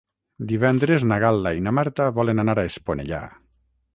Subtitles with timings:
[0.51, 3.21] Divendres na Gal·la i na Marta volen anar a Esponellà.